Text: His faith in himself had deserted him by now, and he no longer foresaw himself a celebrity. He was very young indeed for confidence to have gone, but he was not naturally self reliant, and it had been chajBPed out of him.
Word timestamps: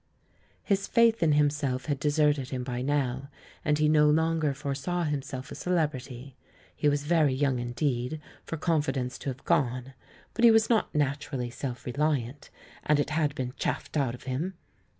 His 0.63 0.87
faith 0.87 1.21
in 1.21 1.33
himself 1.33 1.85
had 1.85 1.99
deserted 1.99 2.49
him 2.49 2.63
by 2.63 2.81
now, 2.81 3.29
and 3.63 3.77
he 3.77 3.87
no 3.87 4.09
longer 4.09 4.51
foresaw 4.55 5.03
himself 5.03 5.51
a 5.51 5.53
celebrity. 5.53 6.35
He 6.75 6.89
was 6.89 7.03
very 7.03 7.35
young 7.35 7.59
indeed 7.59 8.19
for 8.43 8.57
confidence 8.57 9.19
to 9.19 9.29
have 9.29 9.45
gone, 9.45 9.93
but 10.33 10.43
he 10.43 10.49
was 10.49 10.71
not 10.71 10.95
naturally 10.95 11.51
self 11.51 11.85
reliant, 11.85 12.49
and 12.83 12.99
it 12.99 13.11
had 13.11 13.35
been 13.35 13.51
chajBPed 13.51 13.95
out 13.95 14.15
of 14.15 14.23
him. 14.23 14.55